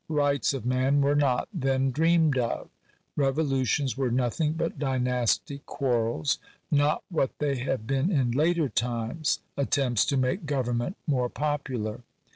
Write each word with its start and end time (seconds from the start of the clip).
Rights 0.09 0.51
of 0.55 0.65
man 0.65 1.01
were 1.01 1.13
not 1.13 1.47
then 1.53 1.91
dreamed 1.91 2.35
of. 2.35 2.71
Revolutions 3.15 3.95
were 3.95 4.09
nothing 4.09 4.53
but 4.53 4.79
dynastic 4.79 5.63
quarrels; 5.67 6.39
not 6.71 7.03
what 7.09 7.37
they 7.37 7.57
have 7.57 7.85
been 7.85 8.11
in 8.11 8.31
later 8.31 8.67
times— 8.67 9.41
attempts 9.57 10.03
to 10.05 10.17
make 10.17 10.47
government 10.47 10.97
more 11.05 11.29
popular. 11.29 12.01